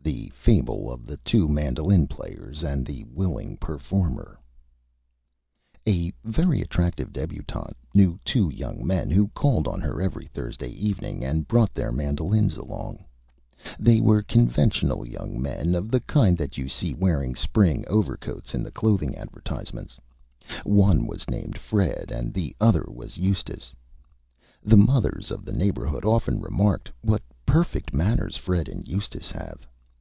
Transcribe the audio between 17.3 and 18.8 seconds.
Spring Overcoats in the